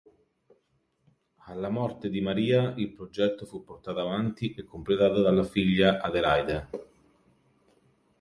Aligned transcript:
Alla 1.45 1.69
morte 1.69 2.09
di 2.09 2.21
Maria, 2.21 2.73
il 2.77 2.89
progetto 2.91 3.45
fu 3.45 3.63
portato 3.63 3.99
avanti 3.99 4.55
e 4.55 4.63
completato 4.63 5.21
dalla 5.21 5.43
figlia 5.43 6.01
Adelaide. 6.01 6.69